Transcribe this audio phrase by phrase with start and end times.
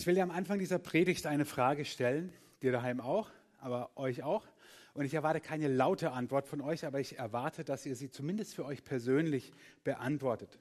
[0.00, 4.22] Ich will dir am Anfang dieser Predigt eine Frage stellen, dir daheim auch, aber euch
[4.22, 4.46] auch.
[4.94, 8.54] Und ich erwarte keine laute Antwort von euch, aber ich erwarte, dass ihr sie zumindest
[8.54, 9.52] für euch persönlich
[9.84, 10.58] beantwortet.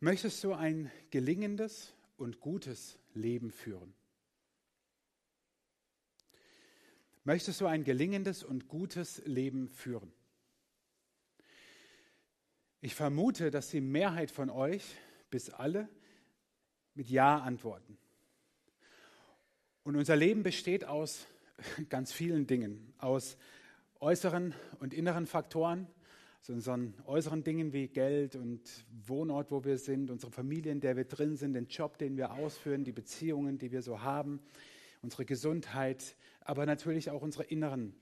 [0.00, 3.94] Möchtest du ein gelingendes und gutes Leben führen?
[7.24, 10.12] Möchtest du ein gelingendes und gutes Leben führen?
[12.82, 14.84] Ich vermute, dass die Mehrheit von euch,
[15.30, 15.88] bis alle,
[16.94, 17.98] mit Ja antworten.
[19.82, 21.26] Und unser Leben besteht aus
[21.88, 23.36] ganz vielen Dingen, aus
[24.00, 25.86] äußeren und inneren Faktoren,
[26.38, 28.60] also unseren äußeren Dingen wie Geld und
[29.06, 32.32] Wohnort, wo wir sind, unsere Familie, in der wir drin sind, den Job, den wir
[32.32, 34.40] ausführen, die Beziehungen, die wir so haben,
[35.02, 37.94] unsere Gesundheit, aber natürlich auch unsere inneren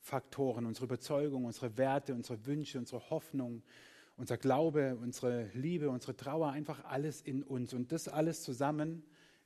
[0.00, 3.62] Faktoren, unsere Überzeugung, unsere Werte, unsere Wünsche, unsere Hoffnung,
[4.20, 7.72] unser Glaube, unsere Liebe, unsere Trauer, einfach alles in uns.
[7.72, 9.02] Und das alles zusammen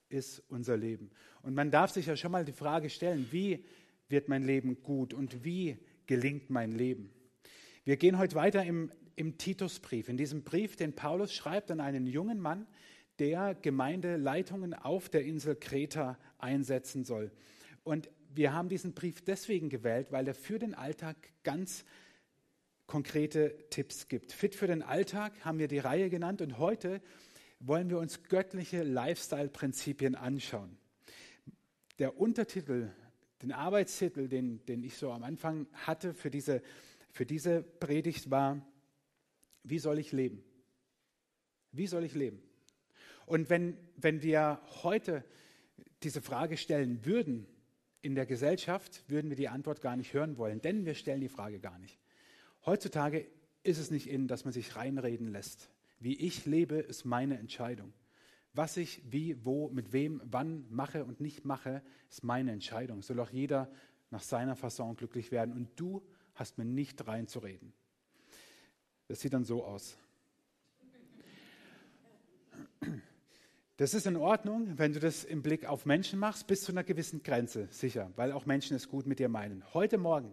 [0.08, 1.10] ist unser Leben.
[1.42, 3.64] Und man darf sich ja schon mal die Frage stellen, wie
[4.08, 7.10] wird mein Leben gut und wie gelingt mein Leben?
[7.84, 12.08] Wir gehen heute weiter im, im Titusbrief, in diesem Brief, den Paulus schreibt an einen
[12.08, 12.66] jungen Mann,
[13.20, 17.30] der Gemeindeleitungen auf der Insel Kreta einsetzen soll.
[17.84, 21.84] Und wir haben diesen Brief deswegen gewählt, weil er für den Alltag ganz
[22.86, 24.32] konkrete Tipps gibt.
[24.32, 27.00] Fit für den Alltag haben wir die Reihe genannt und heute
[27.60, 30.76] wollen wir uns göttliche Lifestyle-Prinzipien anschauen.
[31.98, 32.90] Der Untertitel,
[33.42, 36.62] den Arbeitstitel, den, den ich so am Anfang hatte für diese,
[37.10, 38.66] für diese Predigt war,
[39.62, 40.44] wie soll ich leben?
[41.72, 42.42] Wie soll ich leben?
[43.26, 45.24] Und wenn, wenn wir heute
[46.02, 47.46] diese Frage stellen würden
[48.02, 51.28] in der Gesellschaft, würden wir die Antwort gar nicht hören wollen, denn wir stellen die
[51.28, 51.98] Frage gar nicht.
[52.66, 53.26] Heutzutage
[53.62, 55.70] ist es nicht in, dass man sich reinreden lässt.
[55.98, 57.92] Wie ich lebe, ist meine Entscheidung.
[58.52, 63.02] Was ich wie, wo, mit wem, wann mache und nicht mache, ist meine Entscheidung.
[63.02, 63.70] Soll auch jeder
[64.10, 65.52] nach seiner Fasson glücklich werden.
[65.52, 66.02] Und du
[66.34, 67.72] hast mir nicht reinzureden.
[69.08, 69.98] Das sieht dann so aus.
[73.76, 76.84] Das ist in Ordnung, wenn du das im Blick auf Menschen machst, bis zu einer
[76.84, 79.64] gewissen Grenze, sicher, weil auch Menschen es gut mit dir meinen.
[79.74, 80.30] Heute Morgen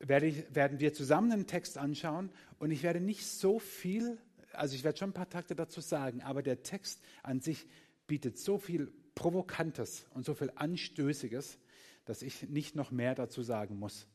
[0.00, 4.18] werde ich, werden wir zusammen einen Text anschauen und ich werde nicht so viel,
[4.52, 7.66] also ich werde schon ein paar Takte dazu sagen, aber der Text an sich
[8.06, 11.58] bietet so viel Provokantes und so viel Anstößiges,
[12.06, 14.08] dass ich nicht noch mehr dazu sagen muss.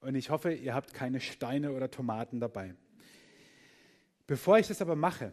[0.00, 2.74] Und ich hoffe, ihr habt keine Steine oder Tomaten dabei.
[4.26, 5.32] Bevor ich das aber mache,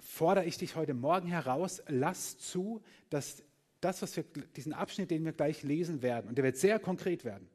[0.00, 3.44] fordere ich dich heute Morgen heraus, lass zu, dass
[3.80, 4.24] das, was wir,
[4.56, 7.48] diesen Abschnitt, den wir gleich lesen werden, und der wird sehr konkret werden,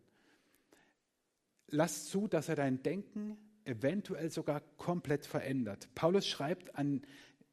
[1.74, 5.90] lass zu, dass er dein Denken eventuell sogar komplett verändert.
[5.96, 7.02] Paulus schreibt an,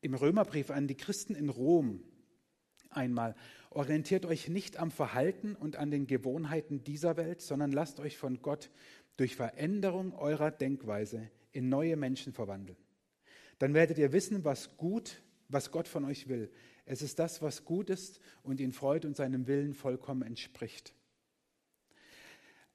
[0.03, 2.03] im Römerbrief an die Christen in Rom
[2.91, 3.35] einmal,
[3.71, 8.43] orientiert euch nicht am Verhalten und an den Gewohnheiten dieser Welt, sondern lasst euch von
[8.43, 8.71] Gott
[9.17, 12.79] durch Veränderung eurer Denkweise in neue Menschen verwandeln.
[13.59, 16.51] Dann werdet ihr wissen, was gut, was Gott von euch will.
[16.85, 20.95] Es ist das, was gut ist und ihn freut und seinem Willen vollkommen entspricht.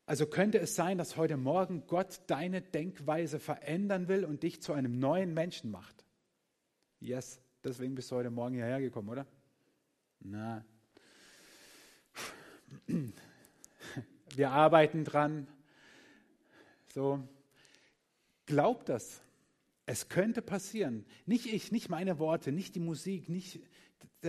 [0.06, 4.74] Also könnte es sein, dass heute Morgen Gott deine Denkweise verändern will und dich zu
[4.74, 6.06] einem neuen Menschen macht?
[7.00, 9.26] Yes, deswegen bist du heute Morgen hierher gekommen, oder?
[10.20, 10.64] Na.
[14.36, 15.48] Wir arbeiten dran.
[16.94, 17.28] So,
[18.46, 19.22] glaub das.
[19.88, 21.06] Es könnte passieren.
[21.26, 23.60] Nicht ich, nicht meine Worte, nicht die Musik, nicht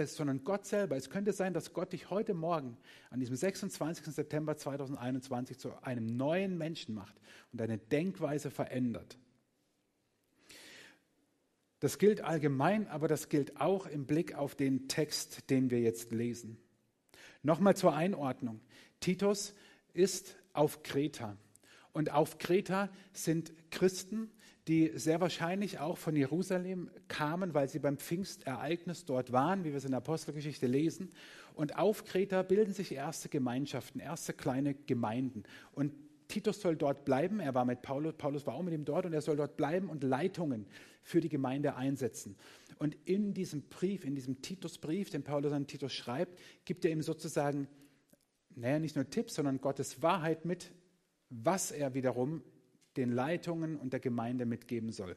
[0.05, 0.97] sondern Gott selber.
[0.97, 2.77] Es könnte sein, dass Gott dich heute Morgen,
[3.09, 4.05] an diesem 26.
[4.15, 7.17] September 2021, zu einem neuen Menschen macht
[7.53, 9.17] und deine Denkweise verändert.
[11.81, 16.13] Das gilt allgemein, aber das gilt auch im Blick auf den Text, den wir jetzt
[16.13, 16.59] lesen.
[17.43, 18.61] Nochmal zur Einordnung.
[19.01, 19.55] Titus
[19.95, 21.37] ist auf Kreta.
[21.93, 24.31] Und auf Kreta sind Christen,
[24.69, 29.77] die sehr wahrscheinlich auch von Jerusalem kamen, weil sie beim Pfingstereignis dort waren, wie wir
[29.77, 31.13] es in der Apostelgeschichte lesen.
[31.55, 35.45] Und auf Kreta bilden sich erste Gemeinschaften, erste kleine Gemeinden.
[35.73, 35.93] Und
[36.27, 37.39] Titus soll dort bleiben.
[37.39, 39.89] Er war mit Paulus, Paulus war auch mit ihm dort und er soll dort bleiben
[39.89, 40.67] und Leitungen
[41.03, 42.37] für die Gemeinde einsetzen.
[42.79, 47.03] Und in diesem Brief, in diesem Titusbrief, den Paulus an Titus schreibt, gibt er ihm
[47.03, 47.69] sozusagen,
[48.57, 50.73] naja, nicht nur Tipps, sondern Gottes Wahrheit mit,
[51.31, 52.43] was er wiederum
[52.97, 55.17] den Leitungen und der Gemeinde mitgeben soll.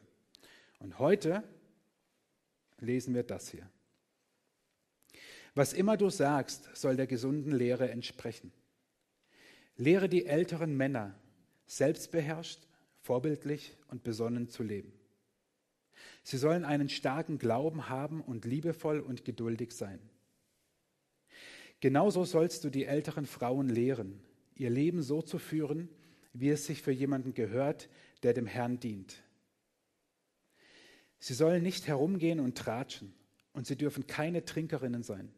[0.79, 1.43] Und heute
[2.79, 3.69] lesen wir das hier.
[5.55, 8.51] Was immer du sagst, soll der gesunden Lehre entsprechen.
[9.75, 11.15] Lehre die älteren Männer,
[11.65, 12.67] selbstbeherrscht,
[13.01, 14.93] vorbildlich und besonnen zu leben.
[16.23, 19.99] Sie sollen einen starken Glauben haben und liebevoll und geduldig sein.
[21.79, 24.21] Genauso sollst du die älteren Frauen lehren,
[24.55, 25.89] ihr Leben so zu führen,
[26.33, 27.89] wie es sich für jemanden gehört,
[28.23, 29.23] der dem Herrn dient.
[31.19, 33.13] Sie sollen nicht herumgehen und tratschen
[33.53, 35.31] und sie dürfen keine Trinkerinnen sein.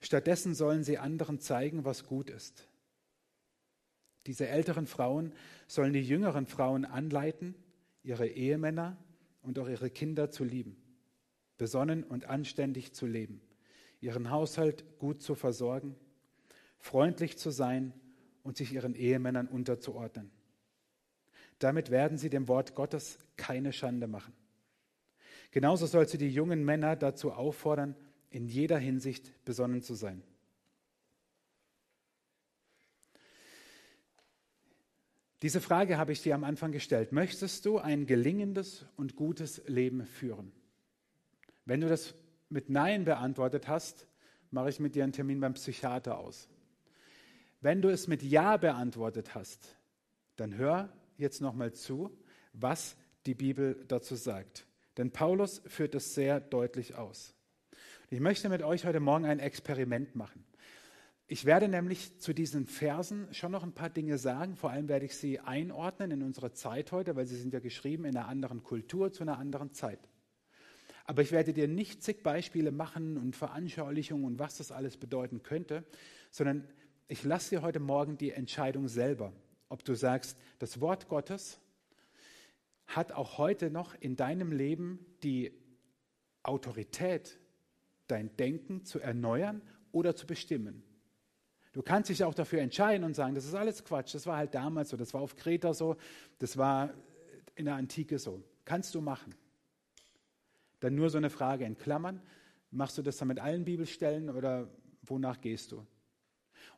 [0.00, 2.68] Stattdessen sollen sie anderen zeigen, was gut ist.
[4.26, 5.32] Diese älteren Frauen
[5.66, 7.54] sollen die jüngeren Frauen anleiten,
[8.02, 8.96] ihre Ehemänner
[9.42, 10.76] und auch ihre Kinder zu lieben,
[11.58, 13.40] besonnen und anständig zu leben,
[14.00, 15.94] ihren Haushalt gut zu versorgen,
[16.78, 17.92] freundlich zu sein
[18.44, 20.30] und sich ihren Ehemännern unterzuordnen.
[21.58, 24.34] Damit werden sie dem Wort Gottes keine Schande machen.
[25.50, 27.96] Genauso sollst du die jungen Männer dazu auffordern,
[28.30, 30.22] in jeder Hinsicht besonnen zu sein.
[35.42, 37.12] Diese Frage habe ich dir am Anfang gestellt.
[37.12, 40.52] Möchtest du ein gelingendes und gutes Leben führen?
[41.64, 42.14] Wenn du das
[42.48, 44.06] mit Nein beantwortet hast,
[44.50, 46.48] mache ich mit dir einen Termin beim Psychiater aus.
[47.64, 49.78] Wenn du es mit Ja beantwortet hast,
[50.36, 52.14] dann hör jetzt nochmal zu,
[52.52, 52.94] was
[53.24, 54.66] die Bibel dazu sagt.
[54.98, 57.34] Denn Paulus führt es sehr deutlich aus.
[58.10, 60.44] Ich möchte mit euch heute Morgen ein Experiment machen.
[61.26, 64.56] Ich werde nämlich zu diesen Versen schon noch ein paar Dinge sagen.
[64.56, 68.04] Vor allem werde ich sie einordnen in unsere Zeit heute, weil sie sind ja geschrieben
[68.04, 70.10] in einer anderen Kultur zu einer anderen Zeit.
[71.06, 75.42] Aber ich werde dir nicht zig Beispiele machen und Veranschaulichungen und was das alles bedeuten
[75.42, 75.84] könnte,
[76.30, 76.68] sondern
[77.08, 79.32] ich lasse dir heute Morgen die Entscheidung selber,
[79.68, 81.60] ob du sagst, das Wort Gottes
[82.86, 85.52] hat auch heute noch in deinem Leben die
[86.42, 87.38] Autorität,
[88.06, 89.62] dein Denken zu erneuern
[89.92, 90.82] oder zu bestimmen.
[91.72, 94.54] Du kannst dich auch dafür entscheiden und sagen, das ist alles Quatsch, das war halt
[94.54, 95.96] damals so, das war auf Kreta so,
[96.38, 96.94] das war
[97.56, 98.42] in der Antike so.
[98.64, 99.34] Kannst du machen.
[100.80, 102.22] Dann nur so eine Frage in Klammern.
[102.70, 104.68] Machst du das dann mit allen Bibelstellen oder
[105.02, 105.86] wonach gehst du?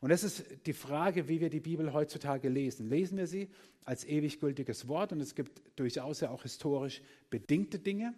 [0.01, 2.89] Und das ist die Frage, wie wir die Bibel heutzutage lesen.
[2.89, 3.49] Lesen wir sie
[3.83, 8.13] als ewig gültiges Wort und es gibt durchaus ja auch historisch bedingte Dinge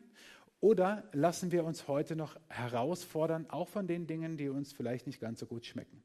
[0.62, 5.22] oder lassen wir uns heute noch herausfordern, auch von den Dingen, die uns vielleicht nicht
[5.22, 6.04] ganz so gut schmecken?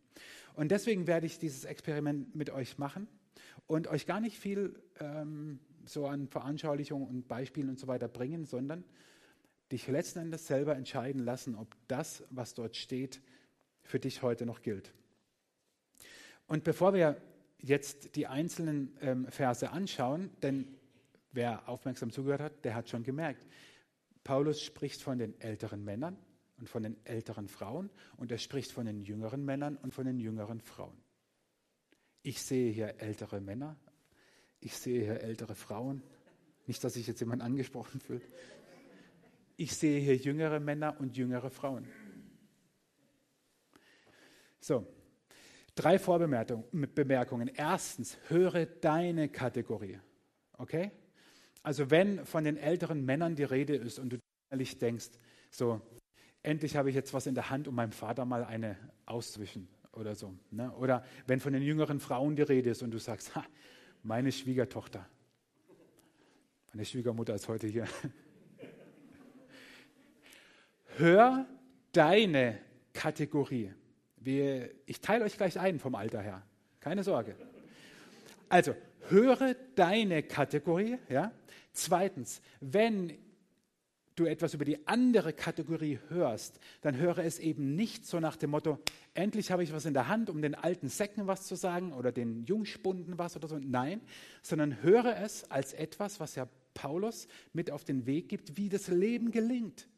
[0.55, 3.09] Und deswegen werde ich dieses Experiment mit euch machen
[3.67, 8.45] und euch gar nicht viel ähm, so an Veranschaulichungen und Beispielen und so weiter bringen,
[8.45, 8.85] sondern
[9.73, 13.21] dich letzten Endes selber entscheiden lassen, ob das, was dort steht,
[13.83, 14.93] für dich heute noch gilt.
[16.47, 17.21] Und bevor wir
[17.59, 20.77] jetzt die einzelnen ähm, Verse anschauen, denn
[21.33, 23.47] wer aufmerksam zugehört hat, der hat schon gemerkt,
[24.23, 26.17] Paulus spricht von den älteren Männern
[26.59, 30.19] und von den älteren Frauen und er spricht von den jüngeren Männern und von den
[30.19, 30.97] jüngeren Frauen.
[32.23, 33.77] Ich sehe hier ältere Männer,
[34.61, 36.03] ich sehe hier ältere Frauen.
[36.67, 38.27] Nicht, dass sich jetzt jemand angesprochen fühlt.
[39.57, 41.87] Ich sehe hier jüngere Männer und jüngere Frauen.
[44.59, 44.87] So,
[45.75, 47.51] drei Vorbemerkungen.
[47.55, 49.99] Erstens, höre deine Kategorie.
[50.59, 50.91] Okay?
[51.63, 54.19] Also wenn von den älteren Männern die Rede ist und du
[54.51, 55.11] ehrlich denkst,
[55.51, 55.81] so,
[56.43, 58.77] endlich habe ich jetzt was in der Hand, um meinem Vater mal eine
[59.07, 60.35] auszuwischen oder so.
[60.51, 60.71] Ne?
[60.73, 63.45] Oder wenn von den jüngeren Frauen die Rede ist und du sagst, ha,
[64.03, 65.09] meine Schwiegertochter,
[66.73, 67.87] meine Schwiegermutter ist heute hier.
[70.97, 71.47] Hör
[71.93, 72.61] deine
[72.93, 73.73] Kategorie.
[74.25, 76.43] Wir, ich teile euch gleich ein vom Alter her.
[76.81, 77.37] Keine Sorge.
[78.49, 78.75] Also,
[79.09, 80.99] höre deine Kategorie.
[81.09, 81.33] Ja?
[81.73, 83.13] Zweitens, wenn
[84.17, 88.51] du etwas über die andere Kategorie hörst, dann höre es eben nicht so nach dem
[88.51, 88.79] Motto,
[89.13, 92.13] endlich habe ich was in der Hand, um den alten Säcken was zu sagen oder
[92.13, 93.59] den Jungspunden was oder so.
[93.59, 94.01] Nein,
[94.43, 98.89] sondern höre es als etwas, was ja Paulus mit auf den Weg gibt, wie das
[98.89, 99.89] Leben gelingt.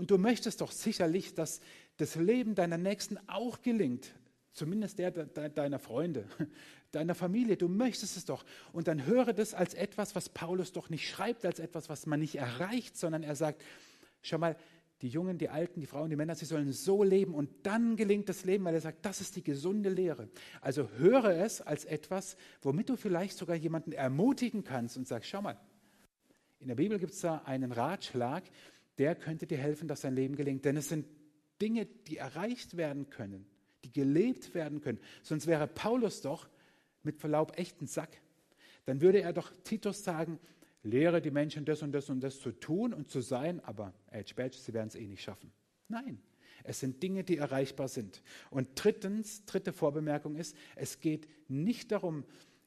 [0.00, 1.60] Und du möchtest doch sicherlich, dass
[1.98, 4.14] das Leben deiner Nächsten auch gelingt.
[4.54, 6.24] Zumindest der deiner Freunde,
[6.90, 7.58] deiner Familie.
[7.58, 8.46] Du möchtest es doch.
[8.72, 12.18] Und dann höre das als etwas, was Paulus doch nicht schreibt, als etwas, was man
[12.18, 13.62] nicht erreicht, sondern er sagt,
[14.22, 14.56] schau mal,
[15.02, 18.30] die Jungen, die Alten, die Frauen, die Männer, sie sollen so leben und dann gelingt
[18.30, 20.30] das Leben, weil er sagt, das ist die gesunde Lehre.
[20.62, 25.42] Also höre es als etwas, womit du vielleicht sogar jemanden ermutigen kannst und sagst, schau
[25.42, 25.60] mal,
[26.58, 28.44] in der Bibel gibt es da einen Ratschlag,
[29.00, 30.64] der könnte dir helfen, dass dein Leben gelingt.
[30.64, 31.06] Denn es sind
[31.60, 33.46] Dinge, die erreicht werden können
[33.84, 35.00] die gelebt werden können.
[35.22, 36.48] Sonst wäre Paulus doch
[37.02, 38.20] mit Verlaub echt ein Sack.
[38.84, 40.38] Dann würde er doch Titus sagen,
[40.82, 44.34] lehre die Menschen das und das und das zu tun und zu sein, aber Edge
[44.34, 45.52] Badge, sie werden es eh nicht schaffen.
[45.88, 46.20] Nein,
[46.64, 48.22] es sind Dinge, die erreichbar sind.
[48.50, 52.24] Und drittens, dritte Vorbemerkung ist, es geht nicht darum,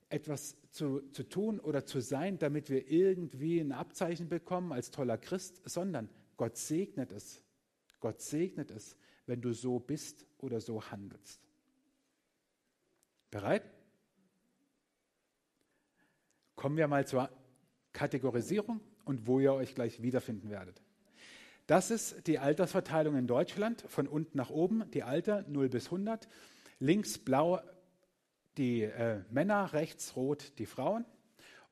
[0.10, 5.18] etwas zu, zu tun oder zu sein, damit wir irgendwie ein Abzeichen bekommen als toller
[5.18, 7.42] Christ, sondern Gott segnet es.
[8.00, 11.42] Gott segnet es, wenn du so bist oder so handelst.
[13.32, 13.64] Bereit?
[16.56, 17.30] Kommen wir mal zur
[17.94, 20.82] Kategorisierung und wo ihr euch gleich wiederfinden werdet.
[21.66, 26.28] Das ist die Altersverteilung in Deutschland von unten nach oben, die Alter 0 bis 100.
[26.80, 27.62] Links blau
[28.58, 31.06] die äh, Männer, rechts rot die Frauen.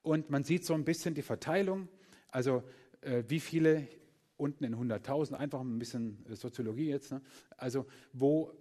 [0.02, 1.90] Und man sieht so ein bisschen die Verteilung,
[2.30, 2.64] also
[3.02, 3.88] äh, wie viele
[4.42, 7.22] unten in 100.000, einfach ein bisschen Soziologie jetzt, ne?
[7.58, 8.52] also wo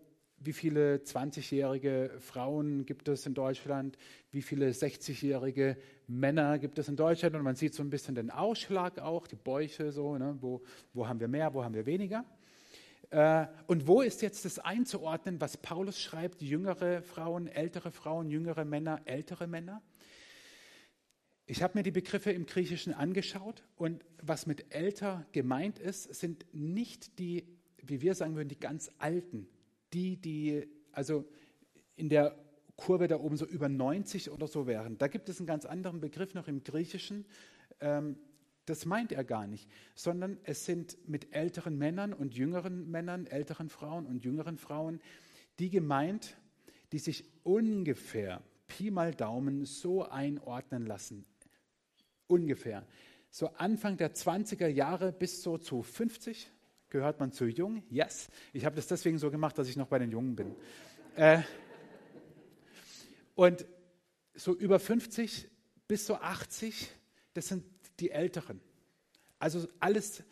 [0.43, 3.99] wie viele 20-jährige Frauen gibt es in Deutschland,
[4.31, 8.31] wie viele 60-jährige Männer gibt es in Deutschland und man sieht so ein bisschen den
[8.31, 10.37] Ausschlag auch, die Bäuche so, ne?
[10.41, 10.63] wo,
[10.95, 12.25] wo haben wir mehr, wo haben wir weniger.
[13.11, 18.65] Äh, und wo ist jetzt das einzuordnen, was Paulus schreibt, jüngere Frauen, ältere Frauen, jüngere
[18.65, 19.83] Männer, ältere Männer?
[21.51, 26.47] Ich habe mir die Begriffe im Griechischen angeschaut und was mit älter gemeint ist, sind
[26.53, 27.45] nicht die,
[27.83, 29.49] wie wir sagen würden, die ganz alten
[29.93, 31.29] die, die also
[31.97, 32.39] in der
[32.77, 34.97] Kurve da oben so über 90 oder so wären.
[34.99, 37.27] Da gibt es einen ganz anderen Begriff noch im Griechischen.
[37.81, 38.17] Ähm,
[38.67, 43.71] das meint er gar nicht, sondern es sind mit älteren Männern und jüngeren Männern, älteren
[43.71, 45.01] Frauen und jüngeren Frauen,
[45.59, 46.37] die gemeint,
[46.93, 51.27] die sich ungefähr, Pi mal Daumen, so einordnen lassen.
[52.31, 52.87] Ungefähr.
[53.31, 56.51] So Anfang der 20er Jahre bis so zu 50,
[56.91, 57.85] Gehört man zu jung?
[57.89, 58.29] Yes.
[58.53, 60.57] Ich habe das deswegen so gemacht, dass ich noch bei den Jungen bin.
[61.15, 61.43] Äh,
[63.37, 63.65] und
[64.35, 65.49] so über 50
[65.87, 66.91] bis so 80,
[67.33, 67.65] das sind
[68.01, 68.61] die Älteren.
[69.39, 70.25] Also alles,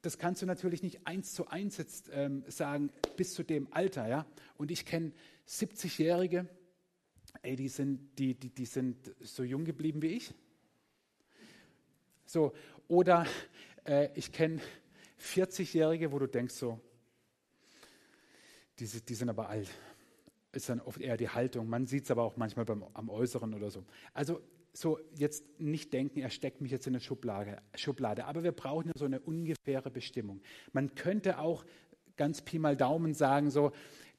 [0.00, 4.08] das kannst du natürlich nicht eins zu eins jetzt ähm, sagen, bis zu dem Alter.
[4.08, 4.26] Ja?
[4.56, 5.12] Und ich kenne
[5.46, 6.48] 70-Jährige,
[7.42, 10.32] ey, die sind, die, die, die sind so jung geblieben wie ich.
[12.30, 12.52] So,
[12.86, 13.26] oder
[13.84, 14.60] äh, ich kenne
[15.20, 16.78] 40-Jährige, wo du denkst so,
[18.78, 19.68] die, die sind aber alt.
[20.52, 21.68] Ist dann oft eher die Haltung.
[21.68, 23.84] Man sieht es aber auch manchmal beim, am Äußeren oder so.
[24.14, 24.40] Also
[24.72, 28.24] so jetzt nicht denken, er steckt mich jetzt in eine Schublade, Schublade.
[28.26, 30.40] Aber wir brauchen ja so eine ungefähre Bestimmung.
[30.72, 31.64] Man könnte auch
[32.16, 33.72] ganz Pi mal Daumen sagen, so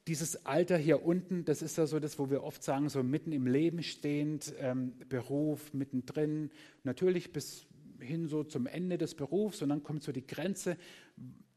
[0.06, 3.32] dieses Alter hier unten, das ist ja so das, wo wir oft sagen, so mitten
[3.32, 6.52] im Leben stehend, ähm, Beruf mittendrin,
[6.84, 7.68] natürlich bis
[8.02, 10.78] hin so zum Ende des Berufs und dann kommt so die Grenze.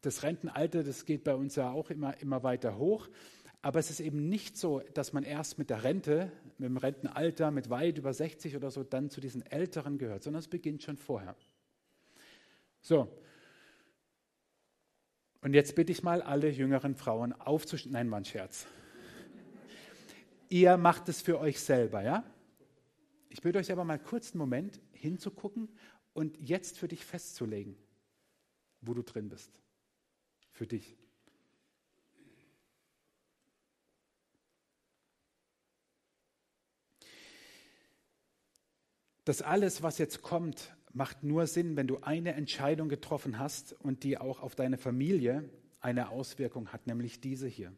[0.01, 3.09] Das Rentenalter, das geht bei uns ja auch immer, immer weiter hoch.
[3.61, 7.49] Aber es ist eben nicht so, dass man erst mit der Rente, mit dem Rentenalter,
[7.49, 10.97] mit weit über 60 oder so, dann zu diesen Älteren gehört, sondern es beginnt schon
[10.97, 11.35] vorher.
[12.81, 13.07] So.
[15.41, 17.93] Und jetzt bitte ich mal alle jüngeren Frauen aufzustehen.
[17.93, 18.67] Nein, war ein Scherz.
[20.49, 22.23] Ihr macht es für euch selber, ja?
[23.29, 25.69] Ich bitte euch aber mal kurz einen Moment hinzugucken
[26.15, 27.75] und jetzt für dich festzulegen,
[28.79, 29.51] wo du drin bist.
[30.53, 30.97] Für dich.
[39.25, 44.03] Das alles, was jetzt kommt, macht nur Sinn, wenn du eine Entscheidung getroffen hast und
[44.03, 45.49] die auch auf deine Familie
[45.81, 47.73] eine Auswirkung hat, nämlich diese hier.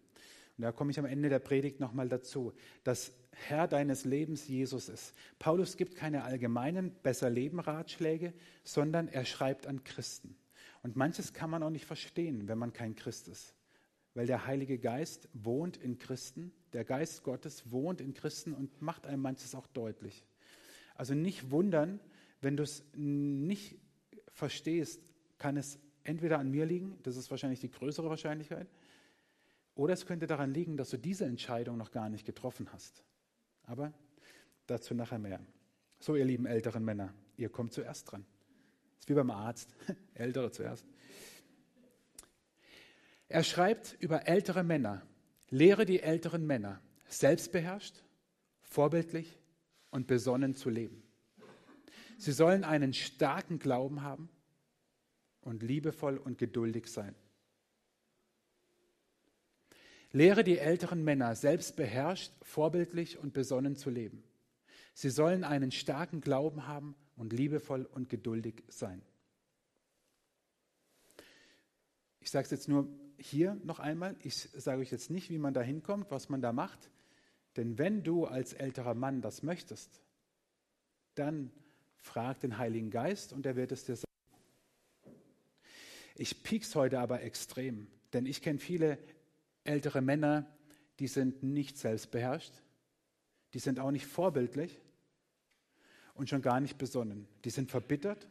[0.57, 4.89] Und da komme ich am Ende der Predigt nochmal dazu, dass Herr deines Lebens Jesus
[4.89, 5.13] ist.
[5.37, 8.33] Paulus gibt keine allgemeinen Besser-Leben-Ratschläge,
[8.63, 10.35] sondern er schreibt an Christen.
[10.81, 13.53] Und manches kann man auch nicht verstehen, wenn man kein Christ ist.
[14.15, 19.05] Weil der Heilige Geist wohnt in Christen, der Geist Gottes wohnt in Christen und macht
[19.05, 20.25] einem manches auch deutlich.
[20.95, 21.99] Also nicht wundern,
[22.41, 23.77] wenn du es nicht
[24.29, 25.01] verstehst,
[25.37, 28.67] kann es entweder an mir liegen, das ist wahrscheinlich die größere Wahrscheinlichkeit,
[29.77, 33.03] oder es könnte daran liegen, dass du diese Entscheidung noch gar nicht getroffen hast.
[33.63, 33.93] Aber
[34.65, 35.39] dazu nachher mehr.
[35.99, 38.25] So, ihr lieben älteren Männer, ihr kommt zuerst dran.
[38.99, 39.75] Ist wie beim Arzt,
[40.15, 40.85] ältere zuerst.
[43.29, 45.05] Er schreibt über ältere Männer,
[45.49, 48.03] lehre die älteren Männer, selbstbeherrscht,
[48.61, 49.39] vorbildlich
[49.91, 51.03] und besonnen zu leben.
[52.17, 54.29] Sie sollen einen starken Glauben haben
[55.41, 57.13] und liebevoll und geduldig sein.
[60.17, 64.23] Lehre die älteren Männer, selbst beherrscht, vorbildlich und besonnen zu leben.
[64.95, 69.03] Sie sollen einen starken Glauben haben und liebevoll und geduldig sein.
[72.19, 72.87] Ich sage es jetzt nur
[73.19, 74.15] hier noch einmal.
[74.23, 76.89] Ich sage euch jetzt nicht, wie man da hinkommt, was man da macht.
[77.55, 80.01] Denn wenn du als älterer Mann das möchtest,
[81.13, 81.51] dann
[81.97, 84.07] frag den Heiligen Geist und er wird es dir sagen.
[86.15, 88.97] Ich piek's heute aber extrem, denn ich kenne viele
[89.67, 90.47] ältere Männer,
[90.99, 92.53] die sind nicht selbstbeherrscht,
[93.53, 94.79] die sind auch nicht vorbildlich
[96.13, 97.27] und schon gar nicht besonnen.
[97.45, 98.27] Die sind verbittert,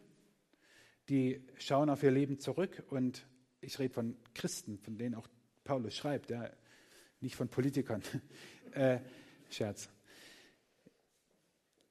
[1.09, 3.26] die schauen auf ihr Leben zurück und
[3.61, 5.28] ich rede von Christen, von denen auch
[5.64, 6.50] Paulus schreibt, ja,
[7.21, 8.02] nicht von Politikern.
[8.73, 8.99] äh,
[9.50, 9.88] Scherz.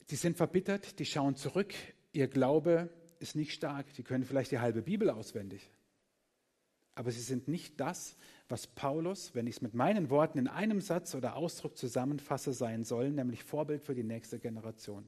[0.10, 1.74] Die sind verbittert, die schauen zurück,
[2.12, 5.70] ihr Glaube ist nicht stark, die können vielleicht die halbe Bibel auswendig.
[6.96, 8.16] Aber sie sind nicht das,
[8.48, 12.84] was Paulus, wenn ich es mit meinen Worten in einem Satz oder Ausdruck zusammenfasse, sein
[12.84, 15.08] soll, nämlich Vorbild für die nächste Generation.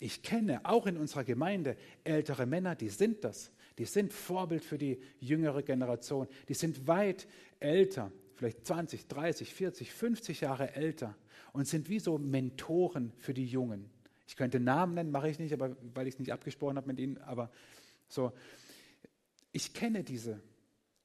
[0.00, 3.50] Ich kenne auch in unserer Gemeinde ältere Männer, die sind das.
[3.78, 6.28] Die sind Vorbild für die jüngere Generation.
[6.48, 7.26] Die sind weit
[7.58, 11.16] älter, vielleicht 20, 30, 40, 50 Jahre älter
[11.52, 13.90] und sind wie so Mentoren für die Jungen.
[14.28, 17.00] Ich könnte Namen nennen, mache ich nicht, aber weil ich es nicht abgesprochen habe mit
[17.00, 17.50] ihnen, aber
[18.08, 18.32] so.
[19.52, 20.40] Ich kenne diese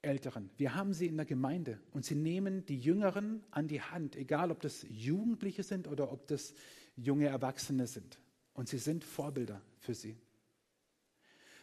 [0.04, 0.50] Älteren.
[0.58, 4.52] Wir haben sie in der Gemeinde und sie nehmen die Jüngeren an die Hand, egal
[4.52, 6.54] ob das Jugendliche sind oder ob das
[6.96, 8.20] junge Erwachsene sind.
[8.54, 10.18] Und sie sind Vorbilder für sie.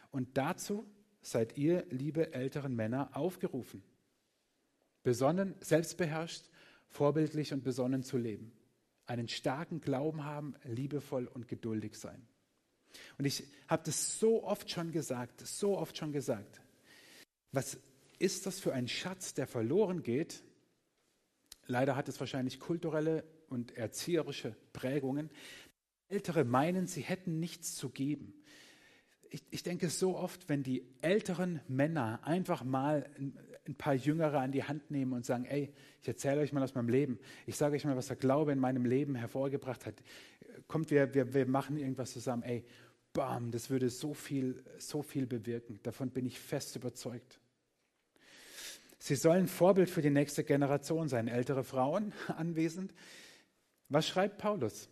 [0.09, 0.85] Und dazu
[1.21, 3.83] seid ihr, liebe älteren Männer, aufgerufen,
[5.03, 6.45] besonnen, selbstbeherrscht,
[6.89, 8.51] vorbildlich und besonnen zu leben.
[9.05, 12.27] Einen starken Glauben haben, liebevoll und geduldig sein.
[13.17, 16.61] Und ich habe das so oft schon gesagt, so oft schon gesagt.
[17.51, 17.77] Was
[18.21, 20.43] ist das für ein Schatz, der verloren geht?
[21.65, 25.29] Leider hat es wahrscheinlich kulturelle und erzieherische Prägungen.
[26.07, 28.33] Ältere meinen, sie hätten nichts zu geben.
[29.29, 34.39] Ich, ich denke so oft, wenn die älteren Männer einfach mal ein, ein paar Jüngere
[34.39, 37.19] an die Hand nehmen und sagen, ey, ich erzähle euch mal aus meinem Leben.
[37.45, 39.95] Ich sage euch mal, was der Glaube in meinem Leben hervorgebracht hat.
[40.67, 42.43] Kommt, wir, wir, wir machen irgendwas zusammen.
[42.43, 42.65] Ey,
[43.13, 45.79] bam, das würde so viel, so viel bewirken.
[45.83, 47.39] Davon bin ich fest überzeugt.
[49.03, 51.27] Sie sollen Vorbild für die nächste Generation sein.
[51.27, 52.93] Ältere Frauen anwesend.
[53.89, 54.89] Was schreibt Paulus?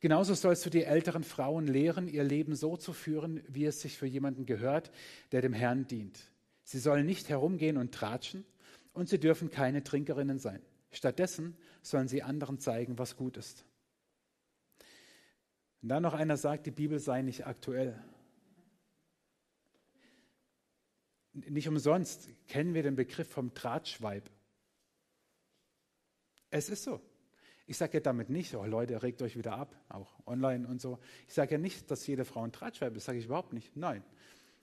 [0.00, 3.96] Genauso sollst du die älteren Frauen lehren, ihr Leben so zu führen, wie es sich
[3.96, 4.90] für jemanden gehört,
[5.30, 6.18] der dem Herrn dient.
[6.64, 8.44] Sie sollen nicht herumgehen und tratschen
[8.92, 10.60] und sie dürfen keine Trinkerinnen sein.
[10.90, 13.64] Stattdessen sollen sie anderen zeigen, was gut ist.
[15.82, 17.96] Und dann noch einer sagt, die Bibel sei nicht aktuell.
[21.48, 24.30] Nicht umsonst kennen wir den Begriff vom Tratschweib.
[26.50, 27.02] Es ist so.
[27.66, 30.98] Ich sage ja damit nicht, oh Leute, regt euch wieder ab, auch online und so.
[31.26, 33.76] Ich sage ja nicht, dass jede Frau ein Drahtschweib ist, sage ich überhaupt nicht.
[33.76, 34.04] Nein.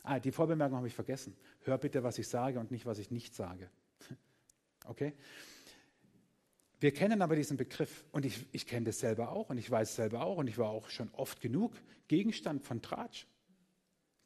[0.04, 1.36] Ah, die Vorbemerkung habe ich vergessen.
[1.62, 3.70] Hör bitte, was ich sage und nicht, was ich nicht sage.
[4.86, 5.14] Okay?
[6.82, 9.92] Wir kennen aber diesen Begriff und ich, ich kenne das selber auch und ich weiß
[9.92, 11.72] es selber auch und ich war auch schon oft genug
[12.10, 13.26] Gegenstand von Tratsch.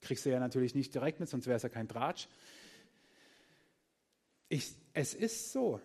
[0.08, 2.30] Kriegst du ja natürlich nicht direkt mit, sonst wäre es ja kein Tratsch.
[4.48, 5.82] Ich, es ist so.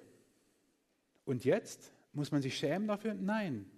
[1.24, 3.14] Und jetzt muss man sich schämen dafür?
[3.14, 3.68] Nein.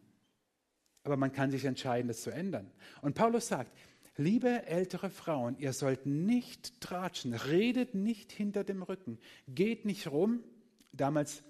[1.02, 2.70] Aber man kann sich entscheiden, das zu ändern.
[3.00, 3.74] Und Paulus sagt,
[4.18, 10.44] liebe ältere Frauen, ihr sollt nicht tratschen, redet nicht hinter dem Rücken, geht nicht rum.
[10.92, 11.42] Damals,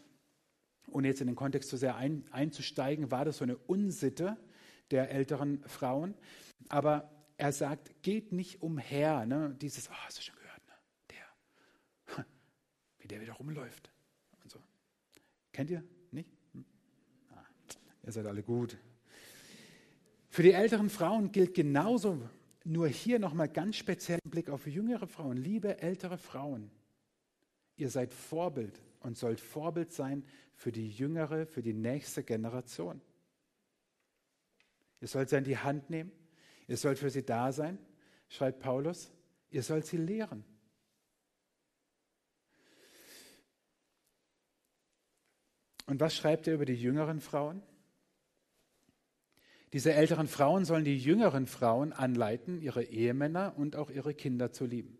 [0.86, 4.36] ohne jetzt in den Kontext zu sehr ein, einzusteigen, war das so eine Unsitte
[4.92, 6.14] der älteren Frauen.
[6.68, 9.26] Aber er sagt, geht nicht umher.
[9.26, 9.56] Ne?
[9.60, 10.74] Dieses, oh, hast du schon gehört, ne?
[11.10, 12.26] der,
[12.98, 13.90] wie der wieder rumläuft.
[14.42, 14.62] Und so.
[15.52, 15.84] Kennt ihr?
[18.04, 18.76] Ihr seid alle gut.
[20.28, 22.28] Für die älteren Frauen gilt genauso,
[22.64, 25.36] nur hier nochmal ganz speziell im Blick auf jüngere Frauen.
[25.36, 26.70] Liebe ältere Frauen,
[27.76, 33.00] ihr seid Vorbild und sollt Vorbild sein für die jüngere, für die nächste Generation.
[35.00, 36.12] Ihr sollt sie in die Hand nehmen,
[36.66, 37.78] ihr sollt für sie da sein,
[38.28, 39.12] schreibt Paulus,
[39.50, 40.44] ihr sollt sie lehren.
[45.86, 47.62] Und was schreibt er über die jüngeren Frauen?
[49.72, 54.66] Diese älteren Frauen sollen die jüngeren Frauen anleiten, ihre Ehemänner und auch ihre Kinder zu
[54.66, 54.98] lieben,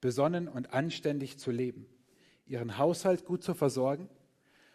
[0.00, 1.86] besonnen und anständig zu leben,
[2.46, 4.08] ihren Haushalt gut zu versorgen,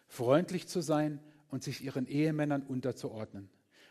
[0.08, 3.50] freundlich zu sein und sich ihren Ehemännern unterzuordnen.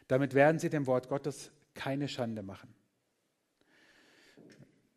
[0.09, 2.75] Damit werden sie dem Wort Gottes keine Schande machen.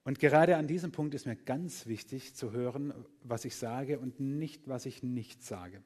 [0.04, 4.20] Und gerade an diesem Punkt ist mir ganz wichtig zu hören, was ich sage und
[4.20, 5.82] nicht, was ich nicht sage.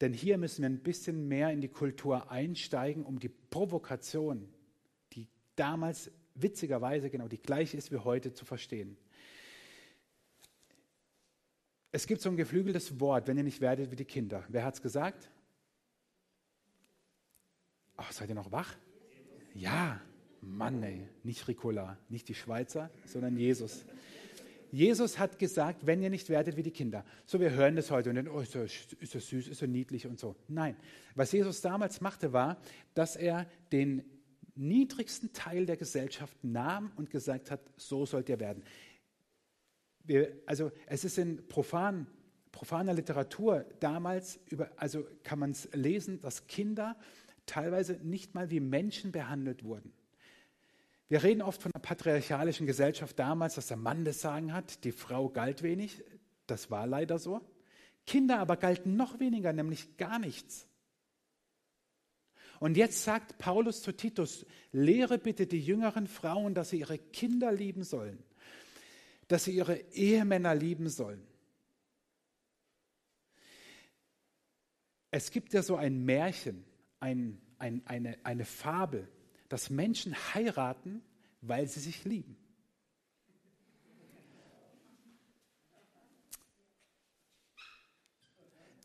[0.00, 4.48] Denn hier müssen wir ein bisschen mehr in die Kultur einsteigen, um die Provokation,
[5.12, 8.96] die damals witzigerweise genau die gleiche ist wie heute, zu verstehen.
[11.92, 14.44] Es gibt so ein geflügeltes Wort, wenn ihr nicht werdet wie die Kinder.
[14.48, 15.30] Wer hat es gesagt?
[17.98, 18.74] Oh, seid ihr noch wach?
[19.54, 20.00] Ja,
[20.40, 21.08] Mann, ey.
[21.24, 23.84] Nicht Ricola, nicht die Schweizer, sondern Jesus.
[24.70, 27.04] Jesus hat gesagt, wenn ihr nicht werdet wie die Kinder.
[27.26, 29.68] So, wir hören das heute und denken, oh, ist das, ist das süß, ist das
[29.68, 30.36] niedlich und so.
[30.46, 30.76] Nein,
[31.14, 32.58] was Jesus damals machte, war,
[32.94, 34.04] dass er den
[34.54, 38.62] niedrigsten Teil der Gesellschaft nahm und gesagt hat, so sollt ihr werden.
[40.04, 42.06] Wir, also es ist in profan,
[42.52, 46.96] profaner Literatur damals, über, also kann man es lesen, dass Kinder
[47.48, 49.92] teilweise nicht mal wie Menschen behandelt wurden.
[51.08, 54.92] Wir reden oft von der patriarchalischen Gesellschaft damals, dass der Mann das Sagen hat, die
[54.92, 56.02] Frau galt wenig.
[56.46, 57.40] Das war leider so.
[58.06, 60.68] Kinder aber galten noch weniger, nämlich gar nichts.
[62.60, 67.52] Und jetzt sagt Paulus zu Titus, lehre bitte die jüngeren Frauen, dass sie ihre Kinder
[67.52, 68.22] lieben sollen,
[69.28, 71.26] dass sie ihre Ehemänner lieben sollen.
[75.10, 76.64] Es gibt ja so ein Märchen,
[77.00, 79.08] ein, ein, eine, eine Fabel,
[79.48, 81.02] dass Menschen heiraten,
[81.40, 82.36] weil sie sich lieben.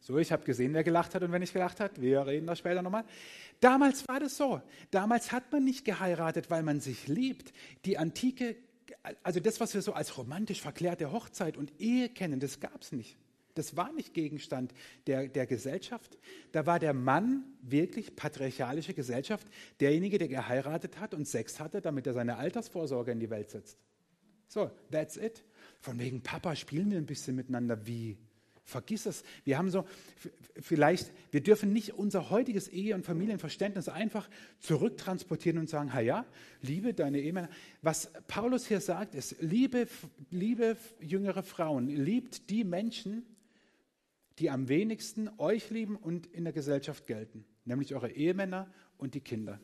[0.06, 2.02] So, ich habe gesehen, wer gelacht hat und wer nicht gelacht hat.
[2.02, 3.06] Wir reden da später nochmal.
[3.62, 4.62] Damals war das so.
[4.92, 7.54] Damals hat man nicht geheiratet, weil man sich liebt.
[7.86, 8.58] Die antike,
[9.24, 12.92] also das, was wir so als romantisch verklärte Hochzeit und Ehe kennen, das gab es
[12.92, 13.18] nicht.
[13.56, 14.74] Das war nicht Gegenstand
[15.08, 16.18] der, der Gesellschaft.
[16.52, 19.48] Da war der Mann wirklich patriarchalische Gesellschaft,
[19.80, 23.78] derjenige, der geheiratet hat und Sex hatte, damit er seine Altersvorsorge in die Welt setzt.
[24.48, 25.44] So, that's it.
[25.80, 27.86] Von wegen Papa spielen wir ein bisschen miteinander.
[27.86, 28.18] Wie?
[28.66, 29.24] Vergiss es.
[29.44, 29.86] Wir haben so,
[30.62, 36.26] vielleicht, wir dürfen nicht unser heutiges Ehe- und Familienverständnis einfach zurücktransportieren und sagen, ha ja,
[36.62, 37.50] liebe deine Ehemänner.
[37.82, 39.88] Was Paulus hier sagt, ist, liebe,
[40.30, 43.26] liebe jüngere Frauen, liebt die Menschen,
[44.40, 49.22] die am wenigsten euch lieben und in der Gesellschaft gelten, nämlich eure Ehemänner und die
[49.22, 49.60] Kinder.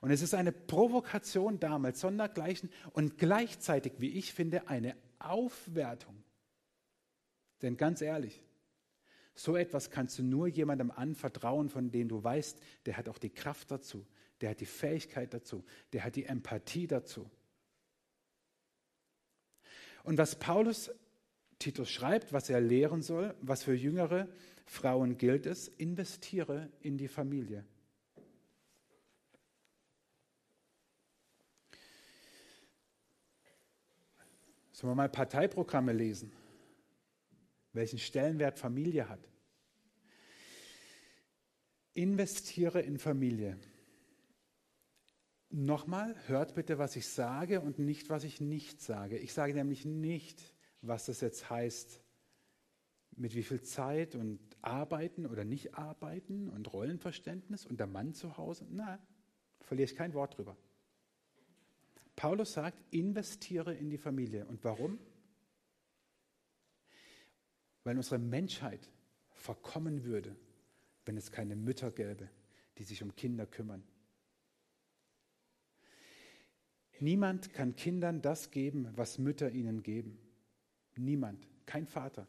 [0.00, 6.22] Und es ist eine Provokation damals, sondergleichen und gleichzeitig, wie ich finde, eine Aufwertung.
[7.62, 8.42] Denn ganz ehrlich,
[9.34, 13.30] so etwas kannst du nur jemandem anvertrauen, von dem du weißt, der hat auch die
[13.30, 14.06] Kraft dazu,
[14.40, 17.30] der hat die Fähigkeit dazu, der hat die Empathie dazu.
[20.04, 20.90] Und was Paulus
[21.58, 24.28] Titus schreibt, was er lehren soll, was für jüngere
[24.66, 27.64] Frauen gilt es, investiere in die Familie.
[34.72, 36.30] Sollen wir mal Parteiprogramme lesen,
[37.72, 39.26] welchen Stellenwert Familie hat?
[41.94, 43.58] Investiere in Familie.
[45.48, 49.16] Nochmal, hört bitte, was ich sage und nicht, was ich nicht sage.
[49.16, 52.02] Ich sage nämlich nicht, was das jetzt heißt,
[53.16, 58.36] mit wie viel Zeit und Arbeiten oder nicht Arbeiten und Rollenverständnis und der Mann zu
[58.36, 58.66] Hause.
[58.70, 58.98] Na,
[59.60, 60.56] verliere ich kein Wort drüber.
[62.14, 64.46] Paulus sagt, investiere in die Familie.
[64.46, 64.98] Und warum?
[67.84, 68.90] Weil unsere Menschheit
[69.30, 70.34] verkommen würde,
[71.04, 72.28] wenn es keine Mütter gäbe,
[72.78, 73.84] die sich um Kinder kümmern.
[76.98, 80.18] Niemand kann Kindern das geben, was Mütter ihnen geben.
[80.96, 82.26] Niemand, kein Vater.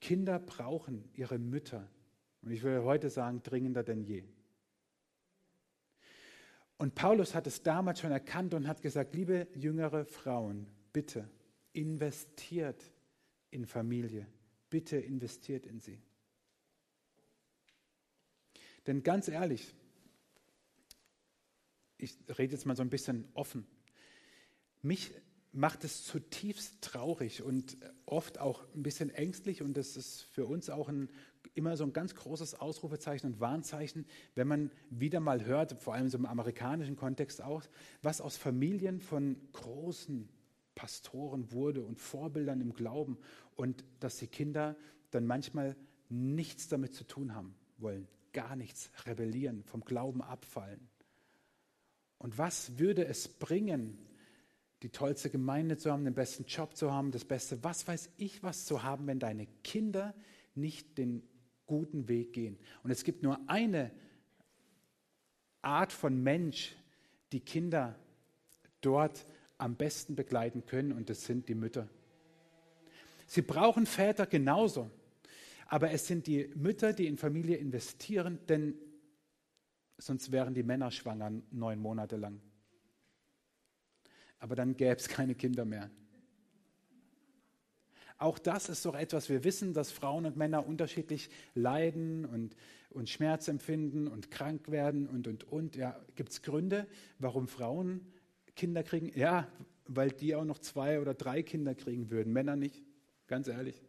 [0.00, 1.88] Kinder brauchen ihre Mütter.
[2.42, 4.24] Und ich will heute sagen, dringender denn je.
[6.76, 11.28] Und Paulus hat es damals schon erkannt und hat gesagt, liebe jüngere Frauen, bitte
[11.72, 12.92] investiert
[13.50, 14.26] in Familie.
[14.70, 16.00] Bitte investiert in sie.
[18.86, 19.74] Denn ganz ehrlich,
[21.96, 23.66] ich rede jetzt mal so ein bisschen offen.
[24.80, 25.12] Mich
[25.58, 30.70] macht es zutiefst traurig und oft auch ein bisschen ängstlich und das ist für uns
[30.70, 31.10] auch ein,
[31.54, 36.08] immer so ein ganz großes Ausrufezeichen und Warnzeichen, wenn man wieder mal hört, vor allem
[36.08, 37.64] so im amerikanischen Kontext auch,
[38.02, 40.28] was aus Familien von großen
[40.76, 43.18] Pastoren wurde und Vorbildern im Glauben
[43.56, 44.76] und dass die Kinder
[45.10, 45.74] dann manchmal
[46.08, 50.88] nichts damit zu tun haben wollen, gar nichts, rebellieren, vom Glauben abfallen.
[52.18, 54.07] Und was würde es bringen,
[54.82, 58.42] die tollste Gemeinde zu haben, den besten Job zu haben, das Beste, was weiß ich,
[58.42, 60.14] was zu haben, wenn deine Kinder
[60.54, 61.22] nicht den
[61.66, 62.58] guten Weg gehen.
[62.82, 63.90] Und es gibt nur eine
[65.62, 66.76] Art von Mensch,
[67.32, 67.96] die Kinder
[68.80, 69.26] dort
[69.58, 71.88] am besten begleiten können, und das sind die Mütter.
[73.26, 74.90] Sie brauchen Väter genauso,
[75.66, 78.74] aber es sind die Mütter, die in Familie investieren, denn
[79.98, 82.40] sonst wären die Männer schwanger neun Monate lang
[84.38, 85.90] aber dann gäbe es keine Kinder mehr.
[88.18, 92.56] Auch das ist doch etwas, wir wissen, dass Frauen und Männer unterschiedlich leiden und,
[92.90, 95.76] und Schmerz empfinden und krank werden und, und, und.
[95.76, 96.88] Ja, gibt es Gründe,
[97.20, 98.12] warum Frauen
[98.56, 99.16] Kinder kriegen?
[99.16, 99.46] Ja,
[99.86, 102.32] weil die auch noch zwei oder drei Kinder kriegen würden.
[102.32, 102.82] Männer nicht,
[103.28, 103.80] ganz ehrlich.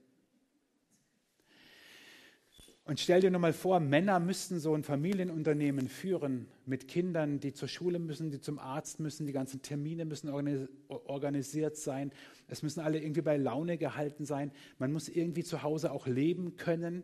[2.89, 7.54] Und stell dir nur mal vor, Männer müssten so ein Familienunternehmen führen mit Kindern, die
[7.54, 10.28] zur Schule müssen, die zum Arzt müssen, die ganzen Termine müssen
[10.88, 12.12] organisiert sein.
[12.47, 14.52] Es müssen alle irgendwie bei Laune gehalten sein.
[14.80, 17.04] Man muss irgendwie zu Hause auch leben können.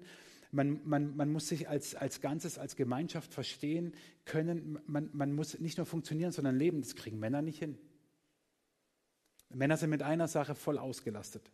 [0.50, 3.94] Man, man, man muss sich als, als Ganzes, als Gemeinschaft verstehen
[4.26, 4.80] können.
[4.88, 6.82] Man, man muss nicht nur funktionieren, sondern leben.
[6.82, 7.78] Das kriegen Männer nicht hin.
[9.54, 11.52] Männer sind mit einer Sache voll ausgelastet.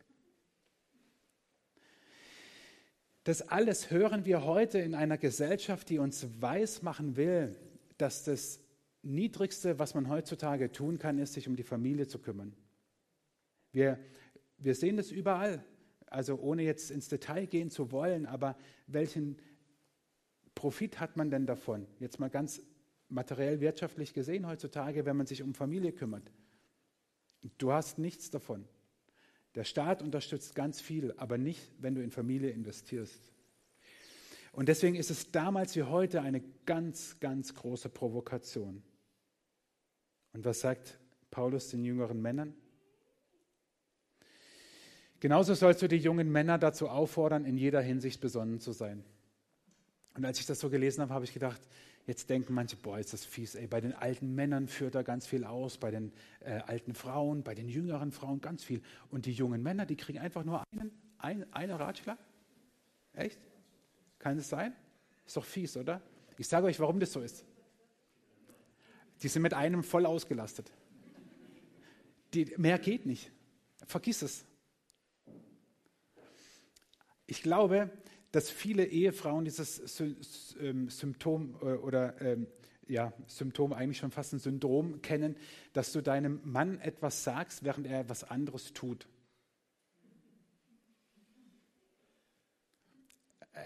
[3.23, 7.55] Das alles hören wir heute in einer Gesellschaft, die uns weismachen will,
[7.97, 8.59] dass das
[9.03, 12.55] Niedrigste, was man heutzutage tun kann, ist, sich um die Familie zu kümmern.
[13.71, 13.99] Wir,
[14.57, 15.63] wir sehen das überall.
[16.07, 19.37] Also ohne jetzt ins Detail gehen zu wollen, aber welchen
[20.55, 21.87] Profit hat man denn davon?
[21.99, 22.61] Jetzt mal ganz
[23.07, 26.31] materiell wirtschaftlich gesehen heutzutage, wenn man sich um Familie kümmert.
[27.57, 28.67] Du hast nichts davon.
[29.55, 33.31] Der Staat unterstützt ganz viel, aber nicht, wenn du in Familie investierst.
[34.53, 38.83] Und deswegen ist es damals wie heute eine ganz, ganz große Provokation.
[40.33, 42.53] Und was sagt Paulus den jüngeren Männern?
[45.19, 49.03] Genauso sollst du die jungen Männer dazu auffordern, in jeder Hinsicht besonnen zu sein.
[50.15, 51.61] Und als ich das so gelesen habe, habe ich gedacht,
[52.07, 53.67] Jetzt denken manche, boah, ist das fies, ey.
[53.67, 57.53] Bei den alten Männern führt er ganz viel aus, bei den äh, alten Frauen, bei
[57.53, 58.81] den jüngeren Frauen ganz viel.
[59.09, 62.17] Und die jungen Männer, die kriegen einfach nur einen, ein, einen Ratschlag?
[63.13, 63.39] Echt?
[64.17, 64.73] Kann es sein?
[65.25, 66.01] Ist doch fies, oder?
[66.37, 67.45] Ich sage euch, warum das so ist.
[69.21, 70.71] Die sind mit einem voll ausgelastet.
[72.33, 73.31] Die, mehr geht nicht.
[73.85, 74.45] Vergiss es.
[77.27, 77.91] Ich glaube,
[78.31, 79.99] dass viele Ehefrauen dieses
[80.59, 82.47] ähm, Symptom äh, oder ähm,
[82.87, 85.37] ja, Symptom, eigentlich schon fast ein Syndrom kennen,
[85.73, 89.07] dass du deinem Mann etwas sagst, während er etwas anderes tut.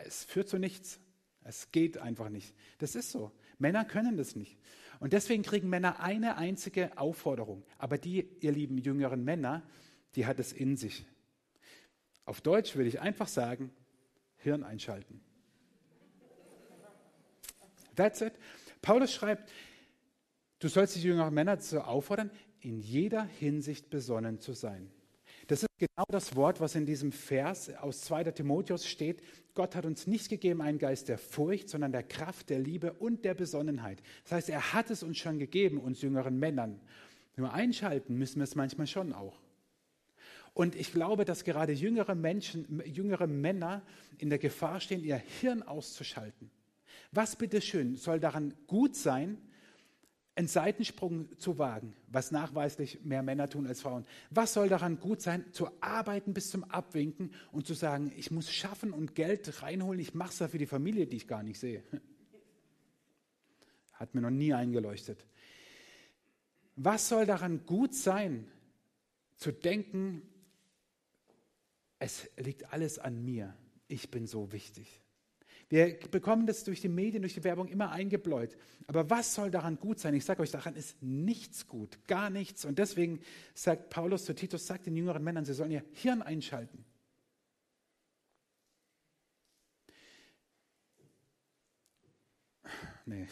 [0.05, 0.99] Es führt zu nichts.
[1.43, 2.55] Es geht einfach nicht.
[2.79, 3.31] Das ist so.
[3.57, 4.57] Männer können das nicht.
[4.99, 7.63] Und deswegen kriegen Männer eine einzige Aufforderung.
[7.77, 9.63] Aber die, ihr lieben jüngeren Männer,
[10.15, 11.05] die hat es in sich.
[12.25, 13.71] Auf Deutsch würde ich einfach sagen,
[14.45, 15.19] Hirn einschalten.
[17.95, 18.33] That's it.
[18.81, 19.51] Paulus schreibt,
[20.59, 22.29] du sollst die jüngeren Männer dazu auffordern,
[22.59, 24.91] in jeder Hinsicht besonnen zu sein.
[25.47, 28.25] Das ist genau das Wort, was in diesem Vers aus 2.
[28.25, 29.21] Timotheus steht.
[29.53, 33.25] Gott hat uns nicht gegeben einen Geist der Furcht, sondern der Kraft, der Liebe und
[33.25, 34.01] der Besonnenheit.
[34.23, 36.79] Das heißt, er hat es uns schon gegeben, uns jüngeren Männern.
[37.35, 39.39] Nur einschalten müssen wir es manchmal schon auch.
[40.55, 43.81] Und ich glaube, dass gerade jüngere Menschen, jüngere Männer
[44.17, 46.49] in der Gefahr stehen, ihr Hirn auszuschalten.
[47.11, 49.37] Was bitteschön soll daran gut sein,
[50.33, 54.05] einen Seitensprung zu wagen, was nachweislich mehr Männer tun als Frauen?
[54.29, 58.49] Was soll daran gut sein, zu arbeiten bis zum Abwinken und zu sagen, ich muss
[58.49, 61.59] schaffen und Geld reinholen, ich mache es ja für die Familie, die ich gar nicht
[61.59, 61.83] sehe?
[63.91, 65.25] Hat mir noch nie eingeleuchtet.
[66.77, 68.47] Was soll daran gut sein,
[69.35, 70.21] zu denken,
[71.99, 73.55] es liegt alles an mir.
[73.87, 75.01] Ich bin so wichtig.
[75.69, 78.55] Wir bekommen das durch die Medien, durch die Werbung immer eingebläut.
[78.85, 80.13] Aber was soll daran gut sein?
[80.13, 82.65] Ich sage euch, daran ist nichts gut, gar nichts.
[82.65, 83.19] Und deswegen
[83.55, 86.85] sagt Paulus zu Titus, sagt den jüngeren Männern, sie sollen ihr Hirn einschalten.
[93.05, 93.27] Nee.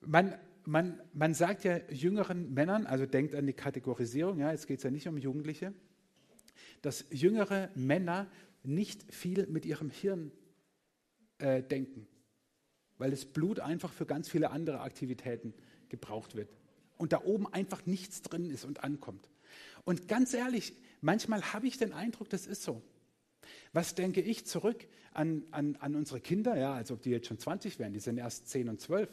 [0.00, 4.78] Man, man, man sagt ja jüngeren Männern, also denkt an die Kategorisierung, ja, jetzt geht
[4.78, 5.72] es ja nicht um Jugendliche,
[6.82, 8.30] dass jüngere Männer
[8.62, 10.32] nicht viel mit ihrem Hirn
[11.38, 12.06] äh, denken,
[12.98, 15.54] weil das Blut einfach für ganz viele andere Aktivitäten
[15.88, 16.50] gebraucht wird
[16.96, 19.30] und da oben einfach nichts drin ist und ankommt.
[19.84, 22.82] Und ganz ehrlich, manchmal habe ich den Eindruck, das ist so.
[23.72, 27.38] Was denke ich zurück an, an, an unsere Kinder, ja, als ob die jetzt schon
[27.38, 29.08] 20 wären, die sind erst 10 und 12,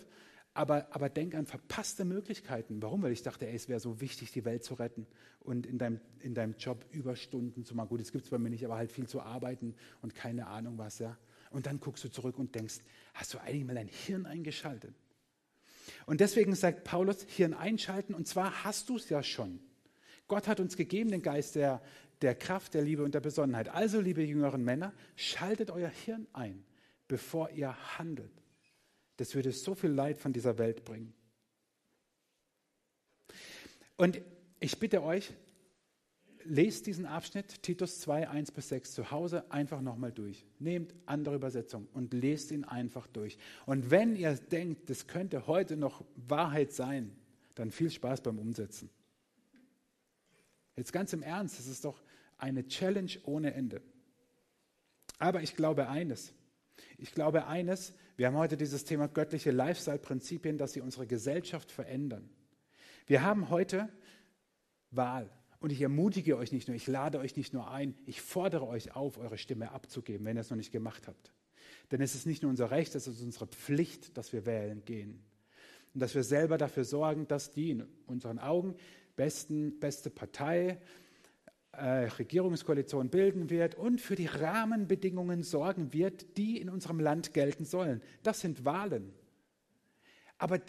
[0.56, 2.82] aber, aber denk an verpasste Möglichkeiten.
[2.82, 3.04] Warum?
[3.04, 5.06] Weil ich dachte, ey, es wäre so wichtig, die Welt zu retten
[5.41, 7.89] und in deinem, in deinem Job Überstunden zu machen.
[7.89, 10.78] Gut, es gibt es bei mir nicht, aber halt viel zu arbeiten und keine Ahnung
[10.78, 11.18] was, ja.
[11.52, 12.76] Und dann guckst du zurück und denkst,
[13.13, 14.96] hast du eigentlich mal dein Hirn eingeschaltet?
[16.06, 19.60] Und deswegen sagt Paulus, Hirn einschalten, und zwar hast du es ja schon.
[20.30, 21.82] Gott hat uns gegeben den Geist der,
[22.22, 23.68] der Kraft, der Liebe und der Besonnenheit.
[23.68, 26.63] Also, liebe jüngeren Männer, schaltet euer Hirn ein,
[27.10, 28.45] bevor ihr handelt.
[29.17, 31.13] Das würde so viel Leid von dieser Welt bringen.
[33.97, 34.21] Und
[34.60, 35.34] ich bitte euch,
[36.43, 40.45] lest diesen Abschnitt, Titus 2, 1 bis 6, zu Hause einfach nochmal durch.
[40.60, 43.38] Nehmt andere Übersetzung und lest ihn einfach durch.
[43.65, 47.15] Und wenn ihr denkt, das könnte heute noch Wahrheit sein,
[47.56, 48.89] dann viel Spaß beim Umsetzen.
[50.75, 52.01] Jetzt ganz im Ernst, das ist doch
[52.38, 53.82] eine Challenge ohne Ende.
[55.17, 56.34] Aber ich glaube eines.
[56.98, 62.30] Ich glaube eines, wir haben heute dieses Thema göttliche Lifestyle-Prinzipien, dass sie unsere Gesellschaft verändern.
[63.08, 63.90] Wir haben heute
[64.92, 65.30] Wahl.
[65.60, 68.96] Und ich ermutige euch nicht nur, ich lade euch nicht nur ein, ich fordere euch
[68.96, 71.32] auf, eure Stimme abzugeben, wenn ihr es noch nicht gemacht habt.
[71.92, 75.24] Denn es ist nicht nur unser Recht, es ist unsere Pflicht, dass wir wählen gehen.
[75.94, 78.76] Und dass wir selber dafür sorgen, dass die in unseren Augen
[79.16, 80.80] besten, beste Partei,
[81.84, 88.02] Regierungskoalition bilden wird und für die Rahmenbedingungen sorgen wird, die in unserem Land gelten sollen.
[88.24, 89.14] Das sind Wahlen.
[90.38, 90.62] Aber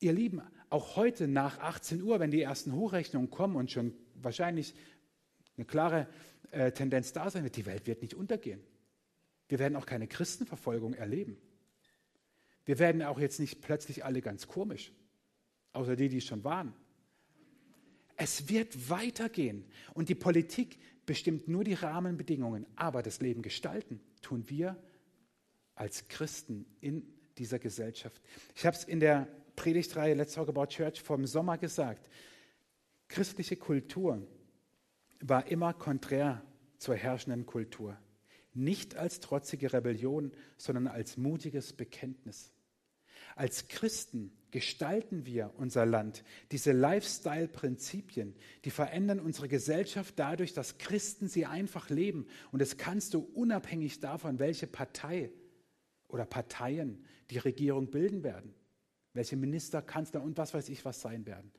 [0.00, 4.74] ihr Lieben, auch heute nach 18 Uhr, wenn die ersten Hochrechnungen kommen und schon wahrscheinlich
[5.56, 6.08] eine klare
[6.50, 8.60] äh, Tendenz da sein wird, die Welt wird nicht untergehen.
[9.48, 11.36] Wir werden auch keine Christenverfolgung erleben.
[12.64, 14.92] Wir werden auch jetzt nicht plötzlich alle ganz komisch,
[15.72, 16.74] außer die, die schon waren.
[18.22, 24.48] Es wird weitergehen und die Politik bestimmt nur die Rahmenbedingungen, aber das Leben gestalten tun
[24.48, 24.80] wir
[25.74, 27.04] als Christen in
[27.36, 28.22] dieser Gesellschaft.
[28.54, 32.08] Ich habe es in der Predigtreihe Let's Talk About Church vom Sommer gesagt.
[33.08, 34.24] Christliche Kultur
[35.18, 36.44] war immer konträr
[36.78, 37.98] zur herrschenden Kultur.
[38.54, 42.52] Nicht als trotzige Rebellion, sondern als mutiges Bekenntnis.
[43.34, 46.22] Als Christen gestalten wir unser Land.
[46.52, 52.26] Diese Lifestyle-Prinzipien, die verändern unsere Gesellschaft dadurch, dass Christen sie einfach leben.
[52.52, 55.32] Und das kannst du unabhängig davon, welche Partei
[56.06, 58.54] oder Parteien die Regierung bilden werden,
[59.14, 61.50] welche Minister, Kanzler und was weiß ich was sein werden.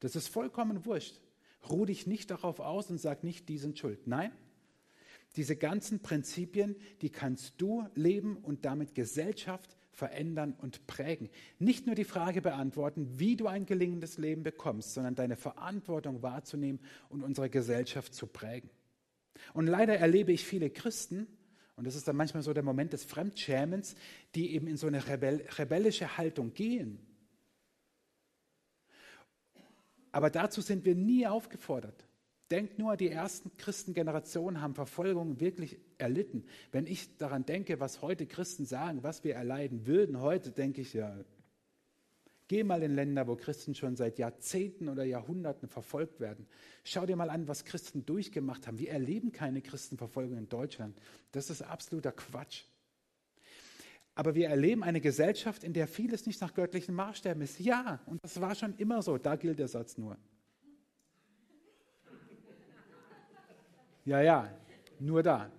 [0.00, 1.20] Das ist vollkommen wurscht.
[1.70, 4.06] Ruh dich nicht darauf aus und sag nicht, die sind schuld.
[4.06, 4.32] Nein,
[5.36, 11.28] diese ganzen Prinzipien, die kannst du leben und damit Gesellschaft verändern und prägen.
[11.58, 16.80] Nicht nur die Frage beantworten, wie du ein gelingendes Leben bekommst, sondern deine Verantwortung wahrzunehmen
[17.10, 18.70] und unsere Gesellschaft zu prägen.
[19.52, 21.26] Und leider erlebe ich viele Christen,
[21.76, 23.94] und das ist dann manchmal so der Moment des Fremdschämens,
[24.34, 26.98] die eben in so eine rebell rebellische Haltung gehen.
[30.12, 32.06] Aber dazu sind wir nie aufgefordert.
[32.50, 36.44] Denkt nur, die ersten Christengenerationen haben Verfolgung wirklich erlitten.
[36.72, 40.92] Wenn ich daran denke, was heute Christen sagen, was wir erleiden würden, heute denke ich
[40.92, 41.16] ja,
[42.48, 46.48] geh mal in Länder, wo Christen schon seit Jahrzehnten oder Jahrhunderten verfolgt werden.
[46.82, 48.80] Schau dir mal an, was Christen durchgemacht haben.
[48.80, 50.98] Wir erleben keine Christenverfolgung in Deutschland.
[51.30, 52.64] Das ist absoluter Quatsch.
[54.16, 57.60] Aber wir erleben eine Gesellschaft, in der vieles nicht nach göttlichen Maßstäben ist.
[57.60, 59.16] Ja, und das war schon immer so.
[59.18, 60.16] Da gilt der Satz nur.
[64.10, 64.52] Ja, ja,
[64.98, 65.52] nur da.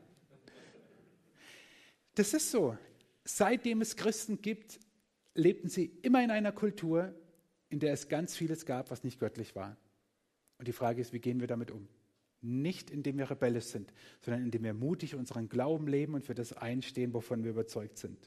[2.15, 2.77] Das ist so.
[3.23, 4.77] Seitdem es Christen gibt,
[5.33, 7.15] lebten sie immer in einer Kultur,
[7.69, 9.77] in der es ganz vieles gab, was nicht göttlich war.
[10.57, 11.87] Und die Frage ist, wie gehen wir damit um?
[12.41, 16.51] Nicht indem wir rebellisch sind, sondern indem wir mutig unseren Glauben leben und für das
[16.51, 18.17] einstehen, wovon wir überzeugt sind.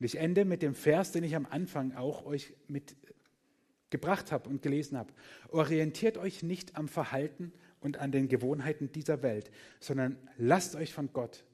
[0.00, 4.62] Und ich ende mit dem Vers, den ich am Anfang auch euch mitgebracht habe und
[4.62, 5.12] gelesen habe.
[5.50, 7.52] Orientiert euch nicht am Verhalten
[7.84, 11.44] und an den Gewohnheiten dieser Welt, sondern lasst euch von Gott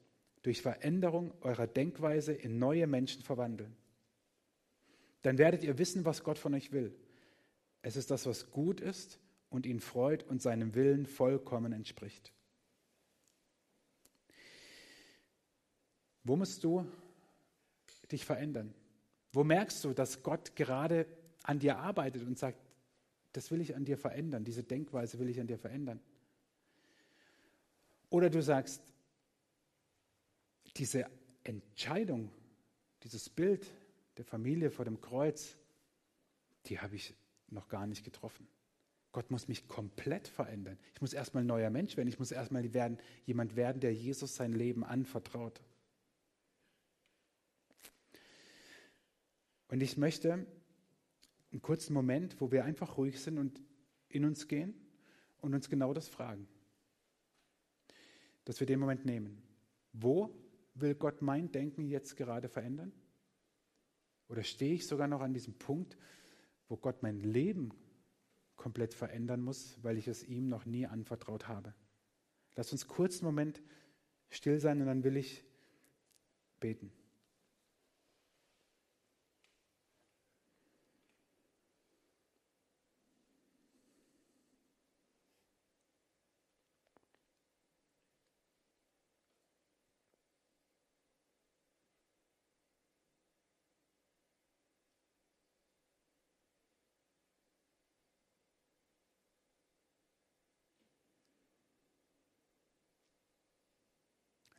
[0.43, 3.75] durch Veränderung eurer Denkweise in neue Menschen verwandeln.
[5.23, 6.95] Dann werdet ihr wissen, was Gott von euch will.
[7.81, 12.31] Es ist das, was gut ist und ihn freut und seinem Willen vollkommen entspricht.
[16.23, 16.85] Wo musst du
[18.09, 18.73] dich verändern?
[19.33, 21.05] Wo merkst du, dass Gott gerade
[21.43, 22.57] an dir arbeitet und sagt,
[23.33, 25.99] das will ich an dir verändern, diese Denkweise will ich an dir verändern?
[28.11, 28.83] Oder du sagst,
[30.75, 31.09] diese
[31.45, 32.29] Entscheidung,
[33.03, 33.65] dieses Bild
[34.17, 35.57] der Familie vor dem Kreuz,
[36.65, 37.15] die habe ich
[37.47, 38.47] noch gar nicht getroffen.
[39.13, 40.77] Gott muss mich komplett verändern.
[40.93, 42.09] Ich muss erstmal ein neuer Mensch werden.
[42.09, 45.61] Ich muss erstmal werden, jemand werden, der Jesus sein Leben anvertraut.
[49.69, 50.45] Und ich möchte
[51.51, 53.61] einen kurzen Moment, wo wir einfach ruhig sind und
[54.09, 54.73] in uns gehen
[55.39, 56.49] und uns genau das fragen
[58.51, 59.41] dass wir den Moment nehmen.
[59.93, 60.29] Wo
[60.73, 62.91] will Gott mein Denken jetzt gerade verändern?
[64.27, 65.97] Oder stehe ich sogar noch an diesem Punkt,
[66.67, 67.71] wo Gott mein Leben
[68.57, 71.73] komplett verändern muss, weil ich es ihm noch nie anvertraut habe?
[72.55, 73.63] Lass uns kurz einen Moment
[74.27, 75.45] still sein und dann will ich
[76.59, 76.91] beten.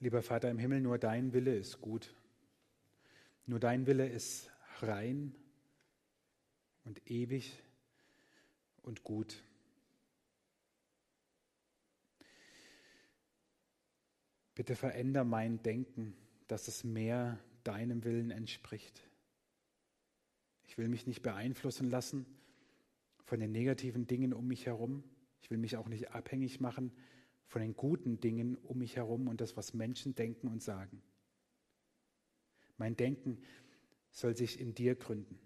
[0.02, 2.12] Lieber Vater im Himmel, nur dein Wille ist gut.
[3.46, 4.50] Nur dein Wille ist
[4.80, 5.32] rein
[6.82, 7.62] und ewig
[8.82, 9.44] und gut.
[14.56, 16.16] Bitte veränder mein Denken,
[16.48, 19.08] dass es mehr deinem Willen entspricht.
[20.66, 22.26] Ich will mich nicht beeinflussen lassen
[23.24, 25.04] von den negativen Dingen um mich herum.
[25.42, 26.90] Ich will mich auch nicht abhängig machen
[27.52, 31.02] von den guten Dingen um mich herum und das, was Menschen denken und sagen.
[32.78, 33.42] Mein Denken
[34.10, 35.38] soll sich in dir gründen.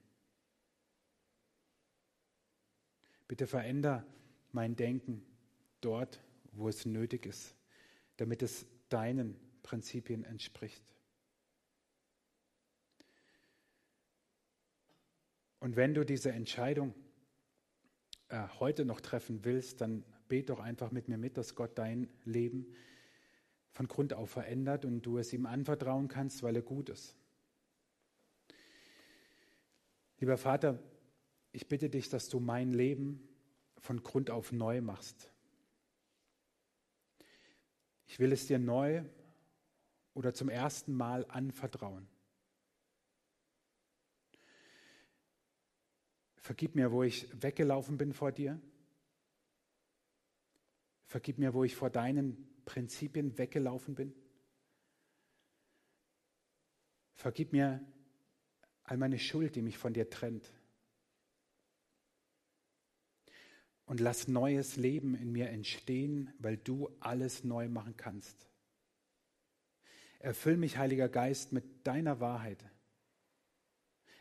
[3.26, 4.06] Bitte veränder
[4.52, 5.26] mein Denken
[5.80, 7.56] dort, wo es nötig ist,
[8.18, 10.84] damit es deinen Prinzipien entspricht.
[15.58, 16.94] Und wenn du diese Entscheidung
[18.28, 22.08] äh, heute noch treffen willst, dann bet doch einfach mit mir mit, dass Gott dein
[22.24, 22.74] Leben
[23.70, 27.14] von Grund auf verändert und du es ihm anvertrauen kannst, weil er gut ist.
[30.18, 30.78] Lieber Vater,
[31.52, 33.28] ich bitte dich, dass du mein Leben
[33.78, 35.30] von Grund auf neu machst.
[38.06, 39.04] Ich will es dir neu
[40.14, 42.08] oder zum ersten Mal anvertrauen.
[46.36, 48.60] Vergib mir, wo ich weggelaufen bin vor dir.
[51.06, 54.14] Vergib mir, wo ich vor deinen Prinzipien weggelaufen bin.
[57.14, 57.84] Vergib mir
[58.84, 60.52] all meine Schuld, die mich von dir trennt.
[63.84, 68.48] Und lass neues Leben in mir entstehen, weil du alles neu machen kannst.
[70.18, 72.64] Erfüll mich, Heiliger Geist, mit deiner Wahrheit.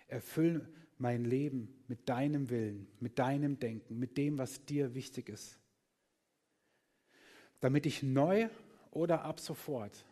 [0.08, 5.60] Erfüll mein Leben mit deinem Willen, mit deinem Denken, mit dem, was dir wichtig ist.
[7.60, 8.50] Damit ich neu
[8.92, 10.06] oder ab sofort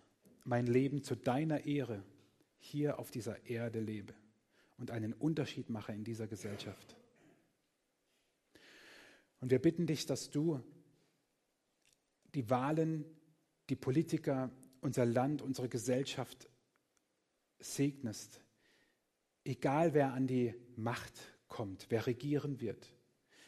[0.43, 2.03] mein Leben zu deiner Ehre
[2.59, 4.13] hier auf dieser Erde lebe
[4.77, 6.97] und einen Unterschied mache in dieser Gesellschaft.
[9.39, 10.61] Und wir bitten dich, dass du
[12.33, 13.05] die Wahlen,
[13.69, 14.49] die Politiker,
[14.81, 16.49] unser Land, unsere Gesellschaft
[17.59, 18.41] segnest,
[19.43, 21.13] egal wer an die Macht
[21.47, 22.93] kommt, wer regieren wird.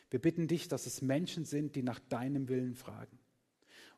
[0.10, 3.18] Wir bitten dich, dass es Menschen sind, die nach deinem Willen fragen.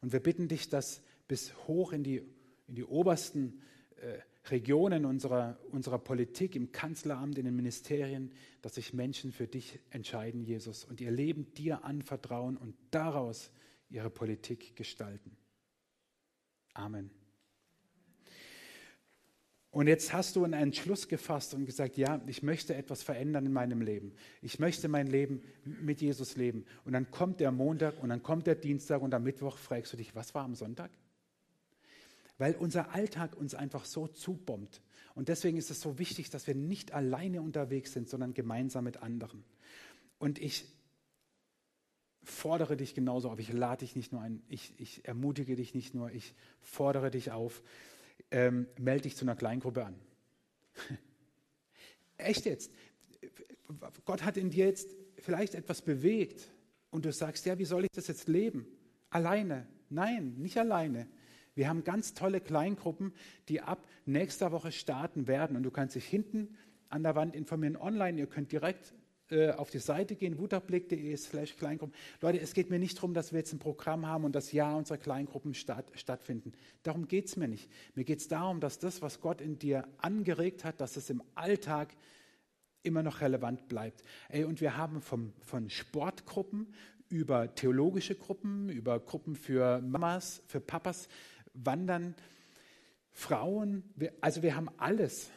[0.01, 2.23] Und wir bitten dich, dass bis hoch in die,
[2.67, 3.61] in die obersten
[3.97, 4.19] äh,
[4.49, 8.31] Regionen unserer, unserer Politik, im Kanzleramt, in den Ministerien,
[8.61, 13.51] dass sich Menschen für dich entscheiden, Jesus, und ihr Leben dir anvertrauen und daraus
[13.89, 15.35] ihre Politik gestalten.
[16.73, 17.16] Amen.
[19.69, 23.53] Und jetzt hast du einen Entschluss gefasst und gesagt, ja, ich möchte etwas verändern in
[23.53, 24.13] meinem Leben.
[24.41, 26.65] Ich möchte mein Leben mit Jesus leben.
[26.85, 29.97] Und dann kommt der Montag und dann kommt der Dienstag und am Mittwoch fragst du
[29.97, 30.89] dich, was war am Sonntag?
[32.37, 34.81] Weil unser Alltag uns einfach so zubombt.
[35.15, 38.97] Und deswegen ist es so wichtig, dass wir nicht alleine unterwegs sind, sondern gemeinsam mit
[38.97, 39.43] anderen.
[40.17, 40.65] Und ich
[42.23, 43.39] fordere dich genauso auf.
[43.39, 47.31] Ich lade dich nicht nur ein, ich, ich ermutige dich nicht nur, ich fordere dich
[47.31, 47.63] auf
[48.31, 49.95] ähm, melde dich zu einer Kleingruppe an.
[52.17, 52.71] Echt jetzt?
[54.05, 56.49] Gott hat in dir jetzt vielleicht etwas bewegt
[56.89, 58.65] und du sagst, ja, wie soll ich das jetzt leben?
[59.09, 59.67] Alleine?
[59.89, 61.07] Nein, nicht alleine.
[61.55, 63.13] Wir haben ganz tolle Kleingruppen,
[63.49, 66.55] die ab nächster Woche starten werden und du kannst dich hinten
[66.89, 68.19] an der Wand informieren online.
[68.19, 68.93] Ihr könnt direkt
[69.29, 71.95] äh, auf die Seite gehen, wutterblick.de slash Kleingruppen.
[72.21, 74.77] Leute, es geht mir nicht darum, dass wir jetzt ein Programm haben und das Jahr
[74.77, 76.53] unserer Kleingruppen statt, stattfinden.
[76.83, 77.69] Darum geht es mir nicht.
[77.95, 81.21] Mir geht es darum, dass das, was Gott in dir angeregt hat, dass es im
[81.35, 81.95] Alltag
[82.83, 84.03] immer noch relevant bleibt.
[84.29, 86.73] Ey, und wir haben vom, von Sportgruppen
[87.09, 91.07] über theologische Gruppen, über Gruppen für Mamas, für Papas,
[91.53, 92.15] Wandern,
[93.11, 95.31] Frauen, wir, also wir haben alles.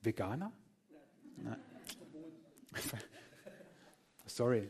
[0.00, 0.50] Veganer?
[1.36, 1.56] Nein.
[4.26, 4.68] Sorry,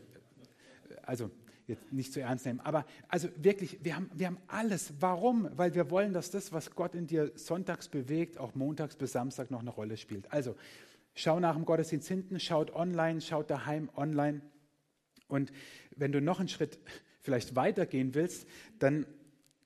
[1.03, 1.31] also
[1.67, 4.93] jetzt nicht zu ernst nehmen, aber also wirklich, wir haben, wir haben alles.
[4.99, 5.49] Warum?
[5.55, 9.51] Weil wir wollen, dass das, was Gott in dir sonntags bewegt, auch montags bis Samstag
[9.51, 10.31] noch eine Rolle spielt.
[10.31, 10.55] Also
[11.15, 14.41] schau nach dem Gottesdienst hinten, schaut online, schaut daheim online.
[15.27, 15.51] Und
[15.95, 16.79] wenn du noch einen Schritt
[17.21, 18.45] vielleicht weitergehen willst,
[18.79, 19.05] dann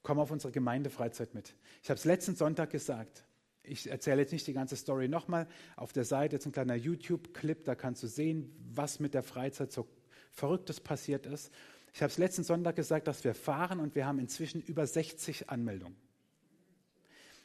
[0.04, 1.56] komm auf unsere Gemeindefreizeit mit.
[1.82, 3.27] Ich habe es letzten Sonntag gesagt
[3.68, 5.48] ich erzähle jetzt nicht die ganze Story nochmal.
[5.76, 9.72] Auf der Seite ist ein kleiner YouTube-Clip, da kannst du sehen, was mit der Freizeit
[9.72, 9.88] so
[10.32, 11.52] Verrücktes passiert ist.
[11.94, 15.50] Ich habe es letzten Sonntag gesagt, dass wir fahren und wir haben inzwischen über 60
[15.50, 15.98] Anmeldungen.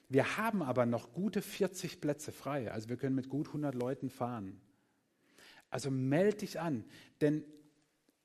[0.08, 4.10] Wir haben aber noch gute 40 Plätze frei, also wir können mit gut 100 Leuten
[4.10, 4.60] fahren.
[5.70, 6.84] Also melde dich an,
[7.22, 7.44] denn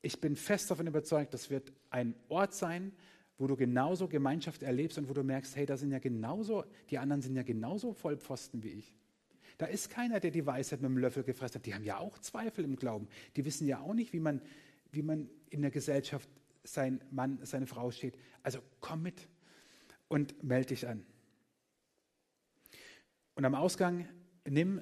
[0.02, 2.92] ich bin fest davon überzeugt, das wird ein Ort sein,
[3.38, 6.98] wo du genauso Gemeinschaft erlebst und wo du merkst, hey, da sind ja genauso, die
[6.98, 8.94] anderen sind ja genauso Vollpfosten wie ich.
[9.58, 11.66] Da ist keiner, der die Weisheit mit dem Löffel gefressen hat.
[11.66, 13.08] Die haben ja auch Zweifel im Glauben.
[13.36, 14.40] Die wissen ja auch nicht, wie man,
[14.90, 16.28] wie man in der Gesellschaft
[16.64, 18.18] sein Mann, seine Frau steht.
[18.42, 19.28] Also komm mit
[20.08, 21.04] und melde dich an.
[23.34, 24.08] Und am Ausgang
[24.48, 24.80] nimm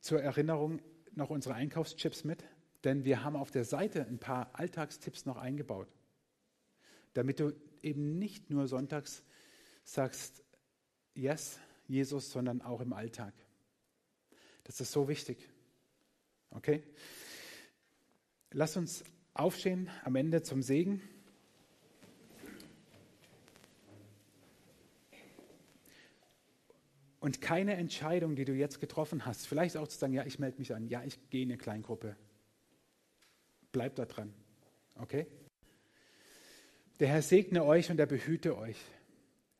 [0.00, 0.80] zur Erinnerung
[1.14, 2.44] noch unsere Einkaufschips mit,
[2.84, 5.88] denn wir haben auf der Seite ein paar Alltagstipps noch eingebaut,
[7.14, 7.52] damit du
[7.86, 9.22] eben nicht nur sonntags
[9.84, 10.42] sagst,
[11.14, 13.32] yes, Jesus, sondern auch im Alltag.
[14.64, 15.48] Das ist so wichtig.
[16.50, 16.82] Okay?
[18.50, 21.00] Lass uns aufstehen am Ende zum Segen.
[27.20, 30.58] Und keine Entscheidung, die du jetzt getroffen hast, vielleicht auch zu sagen, ja, ich melde
[30.58, 32.16] mich an, ja, ich gehe in eine Kleingruppe.
[33.72, 34.32] Bleib da dran.
[34.94, 35.26] Okay?
[37.00, 38.78] Der Herr segne euch und er behüte euch.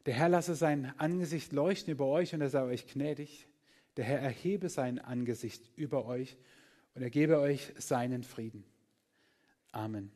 [0.06, 3.46] Der Herr lasse sein Angesicht leuchten über euch und er sei euch gnädig.
[3.96, 6.36] Der Herr erhebe sein Angesicht über euch
[6.94, 8.64] und er gebe euch seinen Frieden.
[9.72, 10.10] Amen.